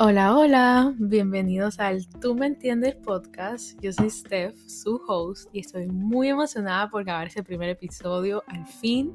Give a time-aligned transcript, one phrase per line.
[0.00, 3.76] Hola, hola, bienvenidos al Tú me entiendes podcast.
[3.82, 8.64] Yo soy Steph, su host, y estoy muy emocionada por grabar ese primer episodio al
[8.64, 9.12] fin.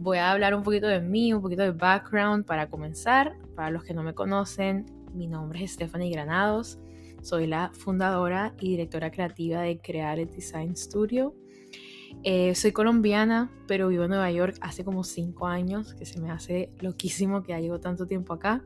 [0.00, 3.36] Voy a hablar un poquito de mí, un poquito de background para comenzar.
[3.54, 6.80] Para los que no me conocen, mi nombre es Stephanie Granados.
[7.20, 11.32] Soy la fundadora y directora creativa de Creare Design Studio.
[12.24, 16.30] Eh, soy colombiana, pero vivo en Nueva York hace como 5 años, que se me
[16.30, 18.62] hace loquísimo que ya llevo tanto tiempo acá.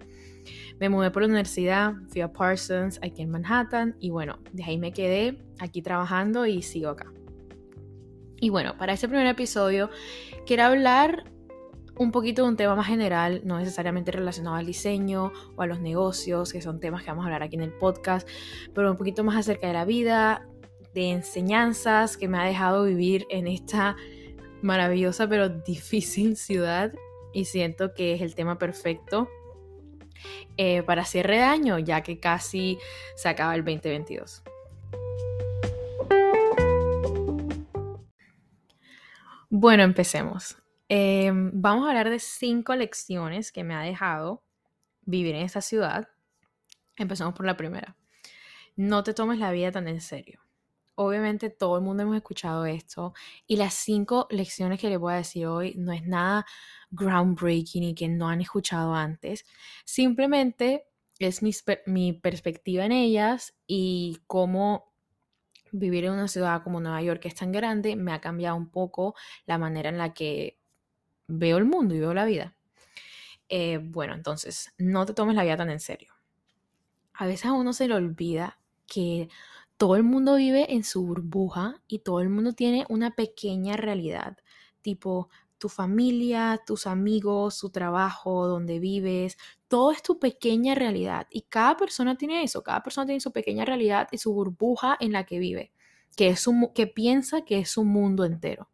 [0.78, 4.78] Me mudé por la universidad, fui a Parsons aquí en Manhattan y bueno, de ahí
[4.78, 7.12] me quedé aquí trabajando y sigo acá.
[8.38, 9.88] Y bueno, para este primer episodio
[10.44, 11.24] quiero hablar
[11.98, 15.80] un poquito de un tema más general, no necesariamente relacionado al diseño o a los
[15.80, 18.28] negocios, que son temas que vamos a hablar aquí en el podcast,
[18.74, 20.46] pero un poquito más acerca de la vida,
[20.96, 23.96] de enseñanzas que me ha dejado vivir en esta
[24.62, 26.90] maravillosa pero difícil ciudad
[27.34, 29.28] y siento que es el tema perfecto
[30.56, 32.78] eh, para cierre de año, ya que casi
[33.14, 34.42] se acaba el 2022.
[39.50, 40.56] Bueno, empecemos.
[40.88, 44.42] Em, vamos a hablar de cinco lecciones que me ha dejado
[45.02, 46.08] vivir en esta ciudad.
[46.96, 47.96] Empezamos por la primera.
[48.76, 50.45] No te tomes la vida tan en serio.
[50.96, 53.12] Obviamente todo el mundo hemos escuchado esto
[53.46, 56.46] y las cinco lecciones que les voy a decir hoy no es nada
[56.90, 59.44] groundbreaking y que no han escuchado antes.
[59.84, 60.86] Simplemente
[61.18, 61.42] es
[61.86, 64.92] mi, perspectiva en ellas y cómo
[65.72, 68.70] vivir en una ciudad como Nueva York, que es tan grande, me ha cambiado un
[68.70, 69.14] poco
[69.44, 70.58] la manera en la que
[71.26, 72.56] veo el mundo y veo la vida.
[73.48, 76.14] Eh, bueno, entonces, no te tomes la vida tan en serio.
[77.14, 79.28] A veces a uno se le olvida que
[79.76, 84.38] todo el mundo vive en su burbuja y todo el mundo tiene una pequeña realidad,
[84.82, 89.38] tipo tu familia, tus amigos, su trabajo, donde vives,
[89.68, 93.64] todo es tu pequeña realidad y cada persona tiene eso, cada persona tiene su pequeña
[93.64, 95.72] realidad y su burbuja en la que vive,
[96.16, 98.70] que, es un, que piensa que es su mundo entero.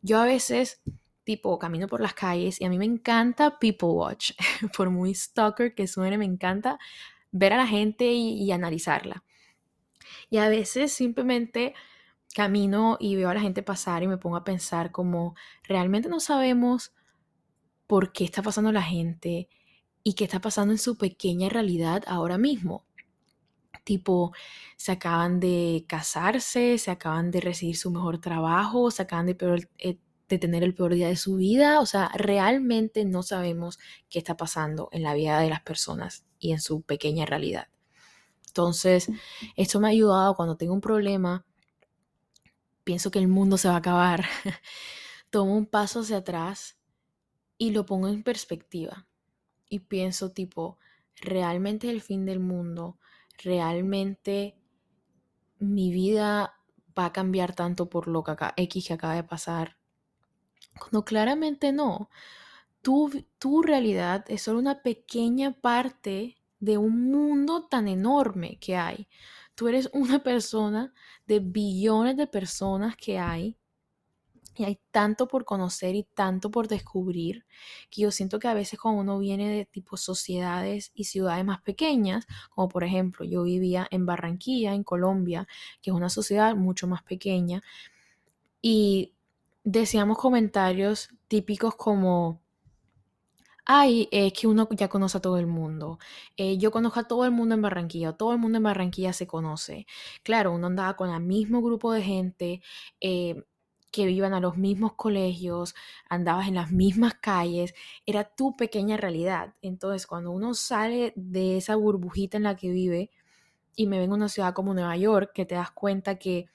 [0.00, 0.80] Yo a veces,
[1.24, 4.32] tipo, camino por las calles y a mí me encanta People Watch,
[4.76, 6.78] por muy stalker que suene, me encanta
[7.32, 9.24] ver a la gente y analizarla.
[10.30, 11.74] Y a veces simplemente
[12.34, 16.20] camino y veo a la gente pasar y me pongo a pensar como realmente no
[16.20, 16.92] sabemos
[17.86, 19.48] por qué está pasando la gente
[20.04, 22.84] y qué está pasando en su pequeña realidad ahora mismo.
[23.84, 24.32] Tipo,
[24.76, 29.98] se acaban de casarse, se acaban de recibir su mejor trabajo, se acaban de, eh,
[30.28, 31.80] de tener el peor día de su vida.
[31.80, 33.78] O sea, realmente no sabemos
[34.10, 37.68] qué está pasando en la vida de las personas y en su pequeña realidad.
[38.58, 39.08] Entonces,
[39.54, 41.46] esto me ha ayudado cuando tengo un problema
[42.82, 44.24] pienso que el mundo se va a acabar,
[45.30, 46.76] tomo un paso hacia atrás
[47.56, 49.06] y lo pongo en perspectiva.
[49.68, 50.78] Y pienso tipo,
[51.20, 52.98] realmente el fin del mundo,
[53.44, 54.56] realmente
[55.60, 56.58] mi vida
[56.98, 59.76] va a cambiar tanto por lo que acá, X que acaba de pasar.
[60.80, 62.10] Cuando claramente no.
[62.82, 69.08] Tu, tu realidad es solo una pequeña parte de un mundo tan enorme que hay.
[69.54, 70.92] Tú eres una persona
[71.26, 73.56] de billones de personas que hay.
[74.56, 77.46] Y hay tanto por conocer y tanto por descubrir
[77.90, 81.62] que yo siento que a veces cuando uno viene de tipo sociedades y ciudades más
[81.62, 85.46] pequeñas, como por ejemplo yo vivía en Barranquilla, en Colombia,
[85.80, 87.62] que es una sociedad mucho más pequeña,
[88.60, 89.14] y
[89.64, 92.40] decíamos comentarios típicos como,
[93.68, 95.98] ay, es que uno ya conoce a todo el mundo.
[96.36, 99.26] Eh, yo conozco a todo el mundo en Barranquilla, todo el mundo en Barranquilla se
[99.28, 99.86] conoce.
[100.24, 102.62] Claro, uno andaba con el mismo grupo de gente
[103.00, 103.44] eh,
[103.92, 105.74] que vivan a los mismos colegios,
[106.08, 107.74] andabas en las mismas calles,
[108.06, 109.54] era tu pequeña realidad.
[109.62, 113.10] Entonces, cuando uno sale de esa burbujita en la que vive
[113.76, 116.48] y me ven a una ciudad como Nueva York, que te das cuenta que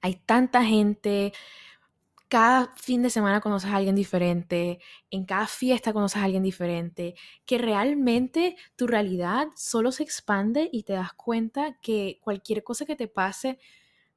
[0.00, 1.32] hay tanta gente,
[2.28, 4.80] cada fin de semana conoces a alguien diferente,
[5.10, 7.14] en cada fiesta conoces a alguien diferente,
[7.46, 12.96] que realmente tu realidad solo se expande y te das cuenta que cualquier cosa que
[12.96, 13.58] te pase,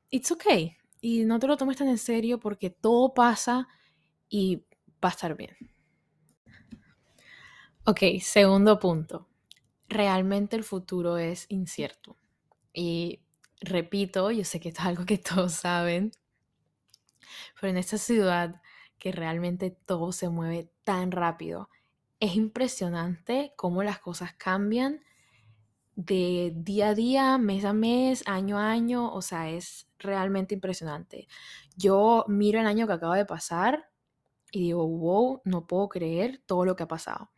[0.09, 0.75] it's okay.
[0.99, 3.67] Y no te lo tomes tan en serio porque todo pasa
[4.29, 4.57] y
[5.03, 5.55] va a estar bien.
[7.85, 9.27] Ok, segundo punto.
[9.87, 12.17] Realmente el futuro es incierto.
[12.73, 13.21] Y
[13.59, 16.11] repito, yo sé que esto es algo que todos saben,
[17.59, 18.61] pero en esta ciudad
[18.97, 21.69] que realmente todo se mueve tan rápido,
[22.19, 25.01] es impresionante cómo las cosas cambian
[25.95, 31.27] de día a día, mes a mes, año a año, o sea, es realmente impresionante.
[31.75, 33.89] Yo miro el año que acaba de pasar
[34.51, 37.31] y digo, wow, no puedo creer todo lo que ha pasado.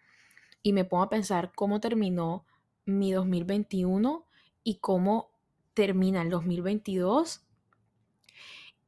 [0.61, 2.45] Y me pongo a pensar cómo terminó
[2.85, 4.27] mi 2021
[4.63, 5.31] y cómo
[5.73, 7.45] termina el 2022.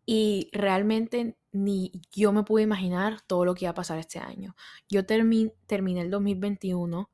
[0.05, 4.55] Y realmente ni yo me pude imaginar todo lo que iba a pasar este año.
[4.89, 5.51] Yo terminé
[6.01, 7.09] el 2021,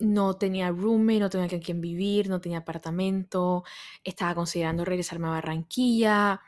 [0.00, 3.64] no tenía roommate, no tenía con quién vivir, no tenía apartamento,
[4.02, 6.40] estaba considerando regresarme a Barranquilla,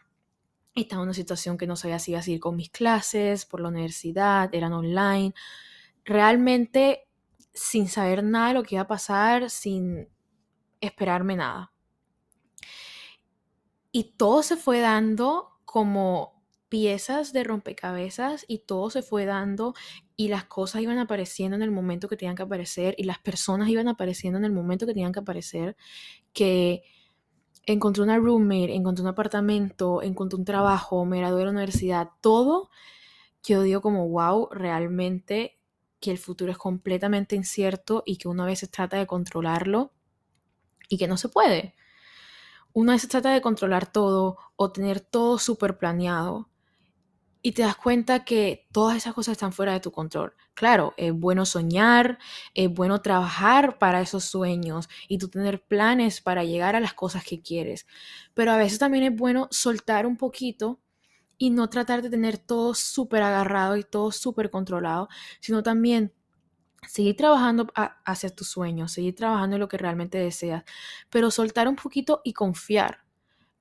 [0.75, 3.60] estaba en una situación que no sabía si iba a seguir con mis clases por
[3.60, 5.32] la universidad, eran online.
[6.04, 7.08] Realmente
[7.52, 10.08] sin saber nada de lo que iba a pasar, sin
[10.81, 11.72] esperarme nada.
[13.96, 19.72] Y todo se fue dando como piezas de rompecabezas y todo se fue dando
[20.16, 23.70] y las cosas iban apareciendo en el momento que tenían que aparecer y las personas
[23.70, 25.78] iban apareciendo en el momento que tenían que aparecer,
[26.34, 26.82] que
[27.64, 32.69] encontré una roommate, encontré un apartamento, encontré un trabajo, me gradué de la universidad, todo,
[33.43, 35.58] yo digo como, wow, realmente
[36.00, 39.94] que el futuro es completamente incierto y que uno a veces trata de controlarlo
[40.90, 41.75] y que no se puede.
[42.76, 46.50] Uno a veces trata de controlar todo o tener todo súper planeado
[47.43, 50.34] y te das cuenta que todas esas cosas están fuera de tu control.
[50.52, 52.19] Claro, es bueno soñar,
[52.55, 57.25] es bueno trabajar para esos sueños y tú tener planes para llegar a las cosas
[57.25, 57.87] que quieres,
[58.34, 60.79] pero a veces también es bueno soltar un poquito
[61.38, 65.08] y no tratar de tener todo súper agarrado y todo súper controlado,
[65.40, 66.12] sino también
[66.87, 67.67] seguir trabajando
[68.05, 70.65] hacia tus sueños, seguir trabajando en lo que realmente deseas,
[71.11, 73.06] pero soltar un poquito y confiar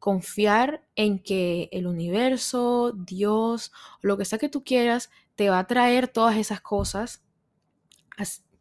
[0.06, 3.72] confiar en que el universo, Dios,
[4.04, 7.24] lo que sea que tú quieras, te va a traer todas esas cosas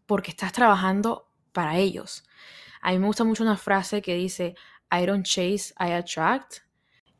[0.07, 2.25] porque estás trabajando para ellos.
[2.81, 4.55] A mí me gusta mucho una frase que dice,
[4.91, 6.61] I don't chase, I attract.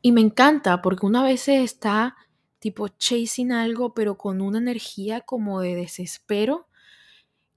[0.01, 2.15] Y me encanta porque una vez está
[2.57, 6.67] tipo chasing algo, pero con una energía como de desespero,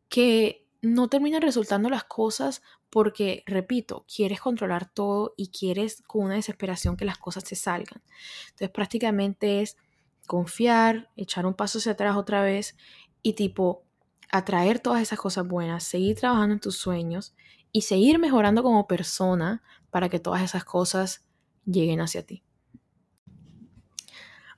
[0.08, 6.34] que no terminan resultando las cosas porque, repito, quieres controlar todo y quieres con una
[6.34, 8.02] desesperación que las cosas te salgan.
[8.50, 9.76] Entonces prácticamente es
[10.26, 12.76] confiar, echar un paso hacia atrás otra vez
[13.22, 13.84] y tipo
[14.30, 17.34] atraer todas esas cosas buenas, seguir trabajando en tus sueños
[17.72, 21.24] y seguir mejorando como persona para que todas esas cosas
[21.64, 22.42] lleguen hacia ti.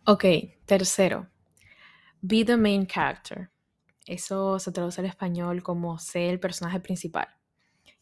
[0.04, 0.24] Ok,
[0.66, 1.28] tercero,
[2.20, 3.50] be the main character.
[4.06, 7.28] Eso se traduce al español como ser el personaje principal.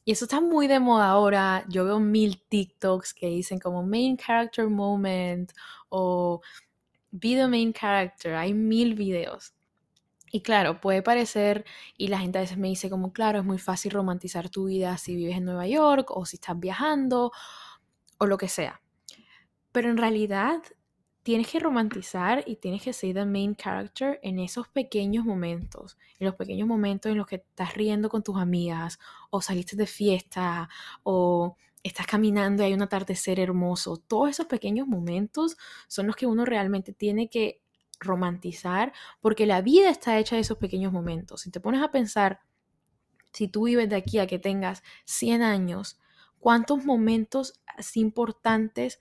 [0.05, 1.65] Y eso está muy de moda ahora.
[1.69, 5.53] Yo veo mil TikToks que dicen como main character moment
[5.91, 6.41] o
[7.11, 8.35] be the main character.
[8.35, 9.55] Hay mil videos.
[10.31, 11.65] Y claro, puede parecer,
[11.97, 14.99] y la gente a veces me dice como, claro, es muy fácil romantizar tu vida
[14.99, 17.33] si vives en Nueva York o si estás viajando
[18.19, 18.83] o lo que sea.
[19.73, 20.63] Pero en realidad
[21.29, 26.25] tienes que romantizar y tienes que ser the main character en esos pequeños momentos, en
[26.25, 28.99] los pequeños momentos en los que estás riendo con tus amigas
[29.29, 30.71] o saliste de fiesta
[31.03, 33.99] o estás caminando y hay un atardecer hermoso.
[33.99, 37.61] Todos esos pequeños momentos son los que uno realmente tiene que
[38.01, 41.43] romantizar porque la vida está hecha de esos pequeños momentos.
[41.43, 42.41] Si te pones a pensar,
[43.35, 46.01] si tú vives de aquí a que tengas 100 años,
[46.39, 47.61] ¿cuántos momentos
[47.93, 48.99] importantes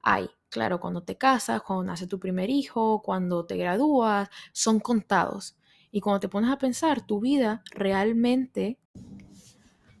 [0.00, 0.30] hay?
[0.56, 5.54] Claro, cuando te casas, cuando nace tu primer hijo, cuando te gradúas, son contados.
[5.90, 8.78] Y cuando te pones a pensar, tu vida realmente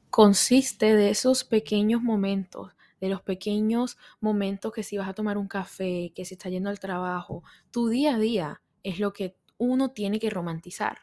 [0.08, 2.72] consiste de esos pequeños momentos,
[3.02, 6.70] de los pequeños momentos que si vas a tomar un café, que si estás yendo
[6.70, 11.00] al trabajo, tu día a día es lo que uno tiene que romantizar.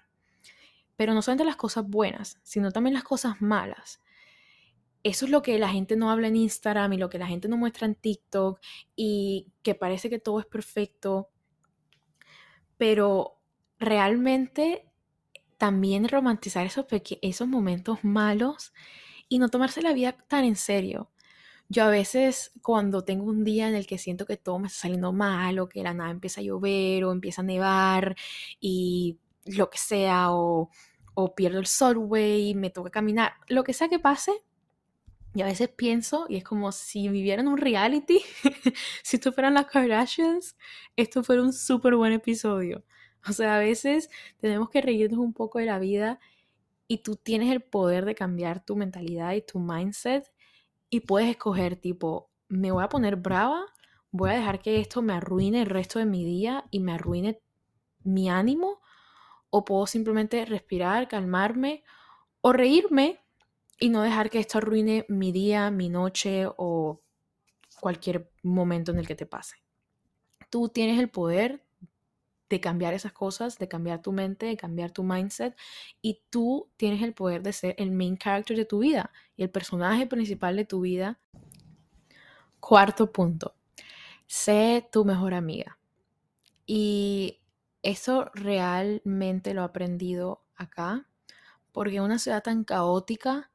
[0.96, 4.02] Pero no solamente las cosas buenas, sino también las cosas malas
[5.04, 7.50] eso es lo que la gente no habla en Instagram y lo que la gente
[7.50, 8.60] no muestra en TikTok
[8.96, 11.30] y que parece que todo es perfecto.
[12.78, 13.40] Pero
[13.80, 14.90] realmente
[15.58, 16.86] también romantizar esos,
[17.22, 18.74] esos momentos malos
[19.30, 21.12] y no tomarse la vida tan en serio.
[21.70, 24.82] Yo a veces cuando tengo un día en el que siento que todo me está
[24.82, 28.16] saliendo mal o que la nada empieza a llover o empieza a nevar
[28.60, 30.70] y lo que sea o,
[31.14, 34.32] o pierdo el subway, me toca caminar, lo que sea que pase,
[35.36, 38.22] y a veces pienso, y es como si vivieran un reality,
[39.04, 40.56] si esto fueran las Kardashians,
[40.96, 42.84] esto fuera un súper buen episodio.
[43.28, 44.10] O sea, a veces
[44.40, 46.20] tenemos que reírnos un poco de la vida
[46.88, 50.32] y tú tienes el poder de cambiar tu mentalidad y tu mindset
[50.90, 53.66] y puedes escoger tipo, me voy a poner brava,
[54.12, 57.42] voy a dejar que esto me arruine el resto de mi día y me arruine
[58.04, 58.82] mi ánimo,
[59.50, 61.84] o puedo simplemente respirar, calmarme
[62.42, 63.23] o reírme
[63.84, 67.02] y no dejar que esto arruine mi día, mi noche o
[67.82, 69.58] cualquier momento en el que te pase.
[70.50, 71.66] Tú tienes el poder
[72.50, 75.58] de cambiar esas cosas, de cambiar tu mente, de cambiar tu mindset
[76.02, 79.50] y tú tienes el poder de ser el main character de tu vida y el
[79.50, 81.20] personaje principal de tu vida.
[82.62, 83.54] Cuarto punto,
[84.28, 85.78] sé tu mejor amiga.
[86.66, 87.42] Y
[87.82, 91.10] eso realmente lo he aprendido acá,
[91.74, 93.50] porque en una ciudad tan caótica,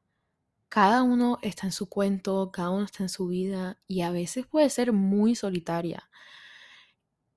[0.69, 4.45] cada uno está en su cuento, cada uno está en su vida y a veces
[4.47, 6.09] puede ser muy solitaria.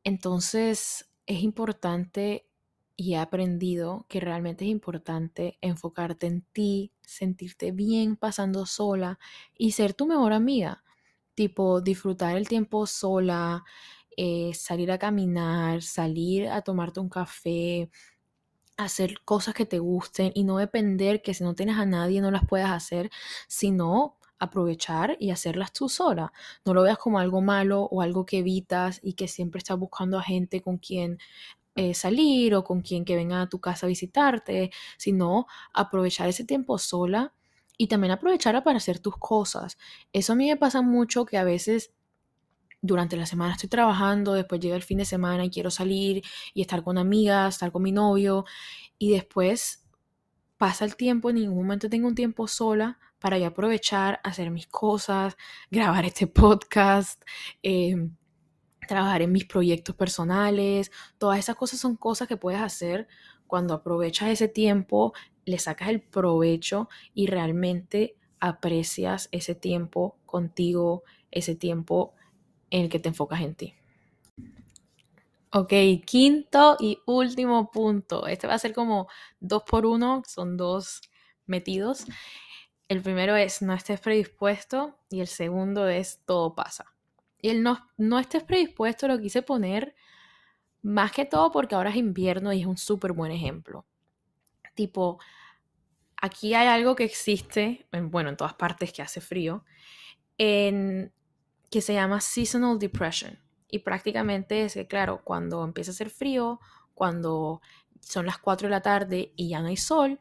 [0.04, 2.48] Entonces es importante
[2.96, 9.18] y he aprendido que realmente es importante enfocarte en ti, sentirte bien pasando sola
[9.56, 10.84] y ser tu mejor amiga.
[11.34, 13.64] Tipo, disfrutar el tiempo sola,
[14.16, 17.90] eh, salir a caminar, salir a tomarte un café,
[18.84, 22.30] hacer cosas que te gusten y no depender que si no tienes a nadie no
[22.30, 23.10] las puedas hacer,
[23.48, 26.32] sino aprovechar y hacerlas tú sola.
[26.64, 30.18] No lo veas como algo malo o algo que evitas y que siempre estás buscando
[30.18, 31.18] a gente con quien
[31.76, 36.44] eh, salir o con quien que venga a tu casa a visitarte, sino aprovechar ese
[36.44, 37.32] tiempo sola
[37.78, 39.78] y también aprovecharla para hacer tus cosas.
[40.12, 41.92] Eso a mí me pasa mucho que a veces
[42.82, 46.22] durante la semana estoy trabajando, después llega el fin de semana y quiero salir
[46.52, 48.44] y estar con amigas, estar con mi novio
[48.98, 49.86] y después
[50.58, 54.66] pasa el tiempo, en ningún momento tengo un tiempo sola para yo aprovechar, hacer mis
[54.66, 55.36] cosas,
[55.70, 57.22] grabar este podcast,
[57.62, 58.16] em,
[58.88, 63.06] trabajar en mis proyectos personales, todas esas cosas son cosas que puedes hacer
[63.46, 65.12] cuando aprovechas ese tiempo,
[65.44, 72.14] le sacas el provecho y realmente aprecias ese tiempo contigo, ese tiempo
[72.72, 73.74] en el que te enfocas en ti.
[75.50, 75.72] Ok,
[76.06, 78.26] quinto y último punto.
[78.26, 81.02] Este va a ser como dos por uno, son dos
[81.44, 82.06] metidos.
[82.88, 86.94] El primero es no estés predispuesto y el segundo es todo pasa.
[87.42, 89.94] Y el no, no estés predispuesto lo quise poner
[90.80, 93.84] más que todo porque ahora es invierno y es un súper buen ejemplo.
[94.74, 95.20] Tipo,
[96.16, 99.66] aquí hay algo que existe, bueno, en todas partes que hace frío,
[100.38, 101.12] en
[101.72, 103.38] que se llama Seasonal Depression.
[103.66, 106.60] Y prácticamente es que, claro, cuando empieza a hacer frío,
[106.92, 107.62] cuando
[107.98, 110.20] son las 4 de la tarde y ya no hay sol,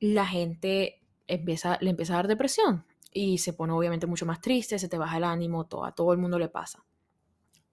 [0.00, 4.78] la gente empieza, le empieza a dar depresión y se pone obviamente mucho más triste,
[4.78, 6.84] se te baja el ánimo, todo, a todo el mundo le pasa.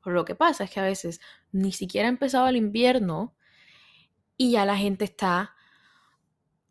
[0.02, 1.20] Pero lo que pasa es que a veces
[1.52, 3.36] ni siquiera ha empezado el invierno
[4.38, 5.56] y ya la gente está,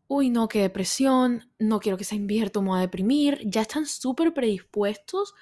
[0.07, 3.85] uy, no, qué depresión, no quiero que sea invierno, me voy a deprimir, ya están
[3.85, 5.35] súper predispuestos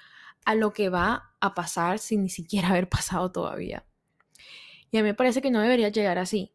[0.47, 3.85] a lo que va a pasar sin ni siquiera haber pasado todavía.
[4.89, 6.53] Y a mí me parece que no debería llegar así.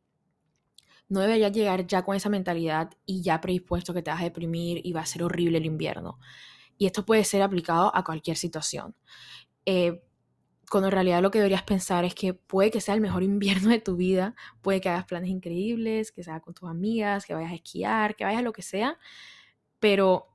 [1.10, 4.80] No debería llegar ya con esa mentalidad y ya predispuesto que te vas a deprimir
[4.82, 6.18] y va a ser horrible el invierno.
[6.78, 8.96] Y esto puede ser aplicado a cualquier situación.
[9.66, 10.02] Eh,
[10.70, 13.68] cuando en realidad lo que deberías pensar es que puede que sea el mejor invierno
[13.68, 17.52] de tu vida, puede que hagas planes increíbles, que sea con tus amigas, que vayas
[17.52, 18.98] a esquiar, que vayas a lo que sea,
[19.80, 20.28] pero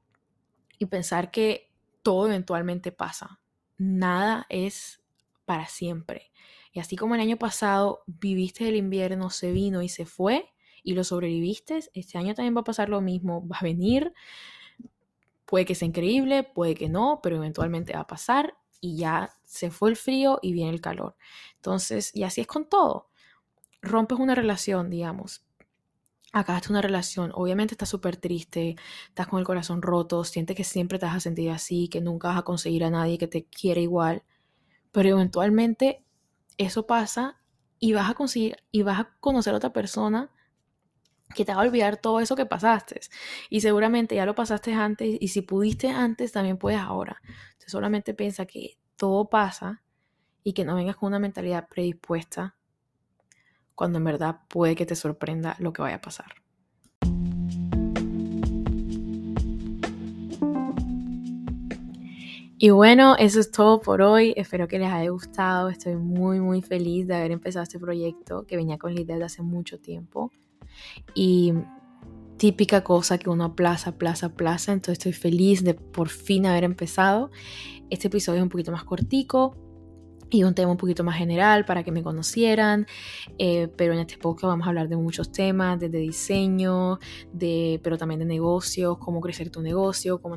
[0.77, 1.71] y pensar que
[2.03, 3.39] todo eventualmente pasa
[3.77, 5.01] nada es
[5.45, 6.31] para siempre.
[6.71, 10.53] Y así como el año pasado viviste el invierno, se vino y se fue
[10.83, 14.13] y lo sobreviviste, este año también va a pasar lo mismo, va a venir,
[15.45, 19.71] puede que sea increíble, puede que no, pero eventualmente va a pasar y ya se
[19.71, 21.15] fue el frío y viene el calor.
[21.55, 23.09] Entonces, y así es con todo.
[23.81, 25.46] Rompes una relación, digamos,
[26.33, 28.75] acabaste una relación, obviamente estás súper triste,
[29.07, 32.29] estás con el corazón roto, sientes que siempre te vas a sentir así, que nunca
[32.29, 34.23] vas a conseguir a nadie que te quiere igual,
[34.91, 36.03] pero eventualmente
[36.57, 37.39] eso pasa
[37.79, 40.31] y vas a conseguir y vas a conocer a otra persona
[41.35, 43.01] que te va a olvidar todo eso que pasaste.
[43.49, 47.21] Y seguramente ya lo pasaste antes y si pudiste antes, también puedes ahora.
[47.51, 49.83] Entonces solamente piensa que todo pasa
[50.43, 52.56] y que no vengas con una mentalidad predispuesta
[53.77, 56.33] cuando en verdad puede que te sorprenda lo que vaya a pasar.
[62.57, 64.33] Y bueno, eso es todo por hoy.
[64.35, 65.69] Espero que les haya gustado.
[65.69, 69.25] Estoy muy, muy feliz de haber empezado este proyecto que venía con la idea de
[69.25, 70.31] hace mucho tiempo.
[71.13, 71.53] Y
[72.37, 74.73] típica cosa que uno aplaza, aplaza, aplaza.
[74.73, 77.29] Entonces estoy feliz de por fin haber empezado.
[77.91, 79.55] Este episodio es un poquito más cortico,
[80.29, 82.85] y un tema un poquito más general para que me conocieran,
[83.37, 86.99] eh, pero en este podcast vamos a hablar de muchos temas, desde diseño,
[87.31, 90.35] de, pero también de negocios, cómo crecer tu negocio, cómo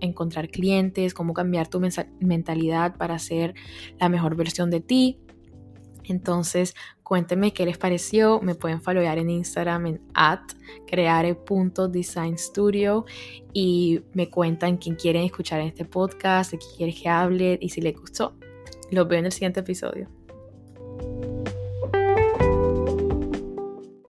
[0.00, 1.80] encontrar clientes, cómo cambiar tu
[2.20, 3.54] mentalidad para ser
[3.98, 5.18] la mejor versión de ti.
[6.04, 8.40] Entonces, cuéntenme qué les pareció.
[8.40, 10.40] Me pueden followear en Instagram en at
[10.86, 13.04] creare.designstudio
[13.52, 17.68] y me cuentan quién quieren escuchar en este podcast, de quién quieres que hable y
[17.68, 18.39] si les gustó.
[18.90, 20.08] Los veo en el siguiente episodio.